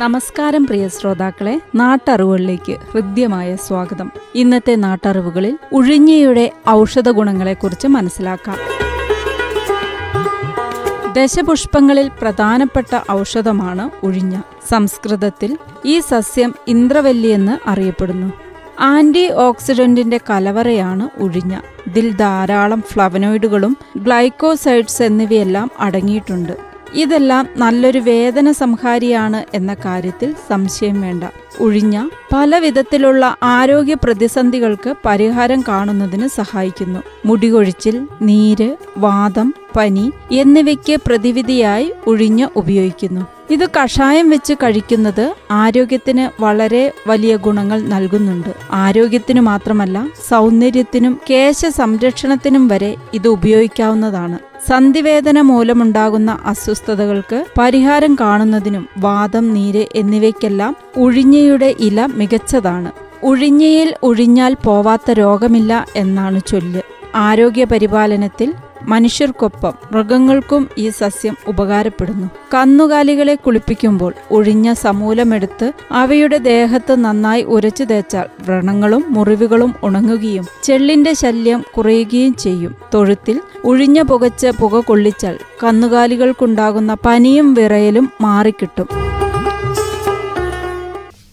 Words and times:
നമസ്കാരം 0.00 0.66
പ്രിയ 0.66 0.88
ശ്രോതാക്കളെ 0.88 1.60
നാട്ടറിവുകളിലേക്ക് 1.74 2.72
ഹൃദ്യമായ 2.72 3.56
സ്വാഗതം. 3.56 4.10
ഇന്നത്തെ 4.34 4.74
നാട്ടറിവുകളിൽ 4.74 5.58
ഉഴിഞ്ഞയുടെ 5.72 6.52
ഔഷധ 6.68 7.08
ഗുണങ്ങളെക്കുറിച്ച് 7.10 7.86
മനസ്സിലാക്കാം. 7.86 8.56
ദശപുഷ്പങ്ങളിൽ 11.12 12.10
പ്രധാനപ്പെട്ട 12.20 13.00
ഔഷധമാണ് 13.12 13.90
ഉഴിഞ്ഞ. 14.02 14.40
സംസ്കൃതത്തിൽ 14.70 15.58
ഈ 15.84 16.00
സസ്യം 16.00 16.54
ഇന്ദ്രവല്ലി 16.68 17.28
എന്ന് 17.28 17.68
അറിയപ്പെടുന്നു. 17.68 18.32
ആന്റി 18.80 19.32
ഓക്സിഡന്റിന്റെ 19.32 20.20
കലവറയാണ് 20.30 21.08
ഉഴിഞ്ഞ. 21.18 21.60
ഇതിൽ 21.86 22.16
ധാരാളം 22.16 22.82
ഫ്ലവനോയിഡുകളും 22.92 23.76
ഗ്ലൈക്കോസൈഡ്സ് 23.96 25.02
എന്നിവയെല്ലാം 25.02 25.70
അടങ്ങിയിട്ടുണ്ട്. 25.80 26.67
ഇതെല്ലാം 26.94 27.48
നല്ലൊരു 27.56 27.98
വേദന 27.98 28.50
സംഹാരിയാണ് 28.50 29.44
എന്ന 29.54 29.74
കാര്യത്തിൽ 29.74 30.34
സംശയം 30.48 31.00
വേണ്ട. 31.00 31.24
ഉഴിഞ്ഞ 31.60 32.08
പല 32.32 32.58
വിധത്തിലുള്ള 32.58 33.36
ആരോഗ്യ 33.42 33.94
പ്രതിസന്ധികൾക്ക് 33.94 34.94
പരിഹാരം 35.06 35.64
കാണുന്നതിന് 35.68 36.28
സഹായിക്കുന്നു. 36.28 37.02
മുടികൊഴിച്ചിൽ 37.26 38.06
നീര് 38.22 38.76
വാദം 38.96 39.54
പനി 39.76 40.12
എന്നിവയ്ക്ക് 40.32 40.96
പ്രതിവിധിയായി 41.06 41.92
ഉഴിഞ്ഞ 42.06 42.46
ഉപയോഗിക്കുന്നു. 42.56 43.26
ഇത് 43.50 43.66
കഷായം 43.66 44.30
വെച്ച് 44.30 44.54
കഴിക്കുന്നത് 44.54 45.34
ആരോഗ്യത്തിന് 45.50 46.42
വളരെ 46.42 46.92
വലിയ 47.06 47.36
ഗുണങ്ങൾ 47.36 47.82
നൽകുന്നുണ്ട്. 47.82 48.54
ആരോഗ്യത്തിനു 48.70 49.40
മാത്രമല്ല 49.40 50.08
സൗന്ദര്യത്തിനും 50.28 51.20
കേശ 51.30 51.66
സംരക്ഷണത്തിനും 51.66 52.68
വരെ 52.68 52.96
ഇത് 53.14 53.28
ഉപയോഗിക്കാവുന്നതാണ്. 53.28 54.47
സന്ധിവേദന 54.66 55.40
മൂലമുണ്ടാകുന്ന 55.40 56.38
അസ്വസ്ഥതകൾക്ക് 56.46 57.44
പരിഹാരം 57.58 58.16
കാണുന്നതിനും 58.20 58.88
വാദം 58.98 59.54
നീര് 59.54 59.86
എന്നിവയ്ക്കെല്ലാം 59.94 60.76
ഉഴിഞ്ഞയുടെ 60.96 61.74
ഇല 61.80 62.06
മികച്ചതാണ്. 62.06 62.90
ഉഴിഞ്ഞയിൽ 63.22 63.94
ഉഴിഞ്ഞാൽ 64.02 64.56
പോവാത്ത 64.64 65.10
രോഗമില്ല 65.10 65.86
എന്നാണ് 65.96 66.40
ചൊല്ല്. 66.46 66.80
ആരോഗ്യ 67.14 67.64
പരിപാലനത്തിൽ 67.64 68.54
മനുഷ്യർക്കൊപ്പം 68.82 69.74
മൃഗങ്ങൾക്കും 69.92 70.68
ഈ 70.78 70.88
സസ്യം 70.88 71.36
ഉപകാരപ്പെടുന്നു. 71.48 72.30
കന്നുകാലികളെ 72.54 73.34
കുളിപ്പിക്കുമ്പോൾ 73.34 74.12
ഒഴിഞ്ഞ 74.30 74.72
സമൂലമെടുത്ത് 74.72 75.72
അവയുടെ 75.92 76.36
ദേഹത്ത് 76.36 77.04
നന്നായി 77.04 77.42
ഉരച്ചു 77.42 77.84
തേച്ചാൽ 77.84 78.26
വ്രണങ്ങളും 78.42 79.04
മുറിവുകളും 79.08 79.74
ഉണങ്ങുകയും 79.82 80.46
ചെള്ളിന്റെ 80.62 81.12
ശല്യം 81.12 81.64
കുറയുകയും 81.76 82.34
ചെയ്യും. 82.34 82.74
തൊഴുത്തിൽ 82.94 83.40
ഒഴിഞ്ഞ 83.64 84.02
പുകച്ച് 84.02 84.46
പുക 84.60 84.80
കൊള്ളിച്ചാൽ 84.80 85.38
കന്നുകാലികൾക്കുണ്ടാകുന്ന 85.64 86.96
പനിയും 87.06 87.54
വിറയലും 87.54 88.10
മാറിക്കിട്ടും. 88.20 88.88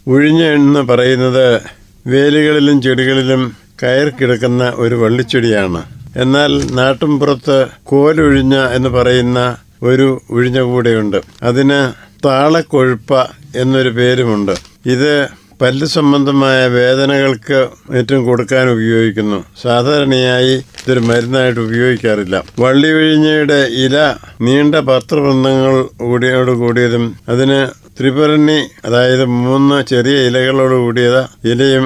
ഉഴിഞ്ഞ 0.07 0.43
എന്ന് 0.43 0.79
പറയുന്നത് 0.79 1.61
വേലുകളിലും 2.07 2.81
ചെടികളിലും 2.81 3.53
കയർ 3.83 4.09
കിടക്കുന്ന 4.09 4.73
ഒരു 4.75 4.95
വള്ളിച്ചെടിയാണ്. 4.95 5.83
എന്നാൽ 6.15 6.51
നാട്ടിൻപുറത്ത് 6.71 7.67
കോലൊഴിഞ്ഞ 7.83 8.55
എന്ന് 8.55 8.89
പറയുന്ന 8.89 9.39
ഒരു 9.83 10.21
ഒഴിഞ്ഞ 10.29 10.59
കൂടെയുണ്ട്. 10.61 11.17
അതിന് 11.43 11.79
താളക്കൊഴുപ്പ 12.25 13.13
എന്നൊരു 13.55 13.89
പേരുമുണ്ട്. 13.89 14.51
ഇത് 14.85 15.27
പല്ല് 15.61 15.85
സംബന്ധമായ 15.85 16.67
വേദനകൾക്ക് 16.67 17.67
ഏറ്റവും 17.95 18.25
കൊടുക്കാൻ 18.25 18.69
ഉപയോഗിക്കുന്നു. 18.69 19.43
സാധാരണയായി 19.61 20.53
ഇതൊരു 20.53 20.99
മരുന്നായിട്ട് 20.99 21.59
ഉപയോഗിക്കാറില്ല. 21.59 22.43
വള്ളി 22.59 22.87
ഒഴിഞ്ഞയുടെ 22.87 23.59
ഇല 23.85 24.15
നീണ്ട 24.41 24.75
പത്രവൃന്ദങ്ങൾ 24.75 25.81
കൂടിയോട് 25.99 26.51
കൂടിയതും 26.51 27.15
അതിന് 27.29 27.59
ത്രിപുരണി 27.99 28.59
അതായത് 28.85 29.25
മൂന്ന് 29.25 29.85
ചെറിയ 29.85 30.27
ഇലകളോട് 30.27 30.75
കൂടിയത് 30.75 31.21
ഇലയും 31.47 31.85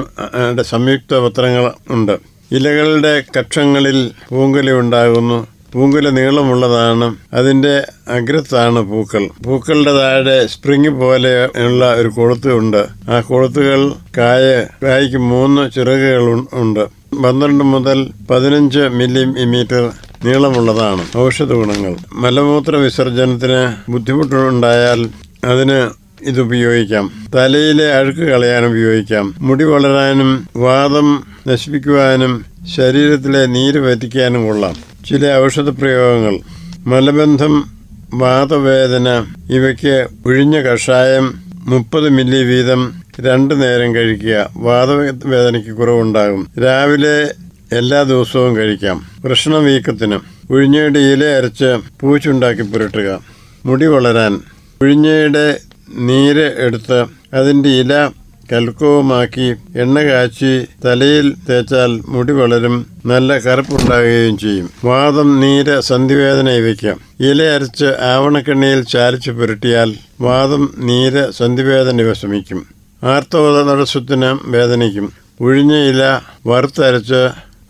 സംയുക്ത 0.62 1.18
പത്രങ്ങൾ 1.18 1.72
ഉണ്ട്. 1.90 2.39
ഇലകളുടെ 2.52 3.22
കക്ഷങ്ങളിൽ 3.36 4.10
പൂങ്കുല 4.28 4.72
ഉണ്ടാകുന്നു. 4.72 5.46
പൂങ്കുല 5.72 6.10
നീളമുള്ളതാണ്. 6.10 7.14
അതിന്റെ 7.32 7.86
അഗ്രത്താണ് 8.08 8.82
പൂക്കൾ. 8.82 9.28
പൂക്കളുടെ 9.46 9.92
താഴെ 9.92 10.46
സ്പ്രിങ് 10.46 10.88
പോലെ 10.88 11.46
ഉള്ള 11.46 11.94
ഒരു 11.94 12.08
കൊളുത്തുണ്ട് 12.08 12.86
ആ 13.10 13.20
കൊളുത്തുകൾ 13.20 13.92
കായ 14.18 14.66
കായ്ക്ക് 14.82 15.16
മൂന്ന് 15.16 15.70
ചിറകുകൾ 15.70 16.44
ഉണ്ട്. 16.52 16.84
പന്ത്രണ്ട് 17.24 17.64
മുതൽ 17.64 18.10
പതിനഞ്ച് 18.30 18.78
മില്ലിമീറ്റർ 18.78 19.92
നീളമുള്ളതാണ്. 20.24 21.18
ഔഷധ 21.18 21.52
ഗുണങ്ങൾ 21.52 21.96
മലമൂത്ര 22.12 22.76
വിസർജനത്തിന് 22.76 23.90
ബുദ്ധിമുട്ടുണ്ടായാൽ 23.92 25.08
അതിന് 25.44 25.90
ഇത് 26.22 26.40
ഉപയോഗിക്കാം 26.40 27.10
തലയിലെ 27.34 27.92
അഴുക്ക് 27.92 28.20
കളയാൻ 28.20 28.66
ഉപയോഗിക്കാം. 28.66 29.34
മുടി 29.38 29.64
വളരാനും 29.64 30.48
വാദം 30.56 31.29
നശിപ്പിക്കുവാനും 31.48 32.44
ശരീരത്തിലെ 32.76 33.46
നീര് 33.46 33.78
വറ്റിക്കാനും 33.78 34.46
കൊള്ളാം 34.46 34.74
ചില 35.08 35.32
ഔഷധ 35.34 35.68
പ്രയോഗങ്ങൾ 35.68 36.38
മലബന്ധം 36.86 37.70
വാതവേദന 38.14 39.08
ഇവയ്ക്ക് 39.50 40.06
ഒഴിഞ്ഞ 40.26 40.58
കഷായം 40.58 41.34
മുപ്പത് 41.66 42.08
മില്ലി 42.08 42.44
വീതം 42.44 42.92
രണ്ടു 43.20 43.54
നേരം 43.54 43.94
കഴിക്കുക. 43.94 44.50
വാതവേദനയ്ക്ക് 44.56 45.70
കുറവുണ്ടാകും. 45.70 46.48
രാവിലെ 46.62 47.34
എല്ലാ 47.76 48.02
ദിവസവും 48.02 48.56
കഴിക്കാം. 48.56 49.04
വൃഷണവീക്കത്തിന് 49.24 50.18
ഉഴിഞ്ഞയുടെ 50.50 50.98
ഇല 50.98 51.24
അരച്ച് 51.24 51.78
പൂച്ചുണ്ടാക്കി 52.00 52.62
പുരട്ടുക. 52.62 53.20
മുടി 53.64 53.86
വളരാൻ. 53.86 54.40
ഉഴിഞ്ഞയുടെ 54.82 55.58
നീര് 55.94 56.54
എടുത്ത് 56.58 57.04
അതിന്റെ 57.34 57.68
ഇല 57.68 58.08
കൽക്കവുമാക്കി 58.52 59.54
എണ്ണ 59.76 60.00
കാച്ചി 60.00 60.64
തലയിൽ 60.84 61.34
തേച്ചാൽ 61.48 62.00
മുടി 62.08 62.32
വളരും 62.32 62.86
നല്ല 63.06 63.38
കറുപ്പുണ്ടാകുകയും 63.38 64.38
ചെയ്യും. 64.38 64.70
വാദം 64.84 65.40
നീര 65.40 65.78
സന്ധിവേദന 65.80 66.48
ഇവയ്ക്കാം. 66.50 67.00
ഇല 67.20 67.42
അരച്ച് 67.42 67.84
ആവണക്കെണ്ണയിൽ 67.84 68.82
ചാലിച്ച് 68.82 69.30
പുരട്ടിയാൽ 69.30 69.94
വാദം 70.20 70.74
നീര 70.78 71.30
സന്ധിവേദന 71.30 72.02
വിഷമിക്കും 72.02 72.66
ആർത്തവത 73.04 73.62
നടസ്വത്തിന് 73.70 74.38
വേദനിക്കും. 74.44 75.12
ഉഴിഞ്ഞ 75.40 75.74
ഇല 75.76 76.18
വറുത്തരച്ച് 76.46 77.22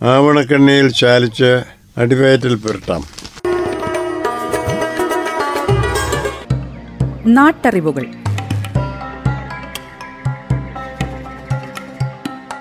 ആവണക്കെണ്ണയിൽ 0.05 0.89
ചാലിച്ച് 0.91 1.51
അടിവയറ്റിൽ 1.97 2.55
പുരട്ടാം. 2.55 3.03
നാട്ടറിവുകൾ. 7.27 8.05